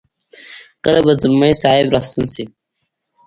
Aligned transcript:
کله 0.83 0.99
به 1.05 1.13
ځلمی 1.21 1.53
صاحب 1.61 1.87
را 1.93 1.99
ستون 2.07 2.25
شي. 2.33 2.43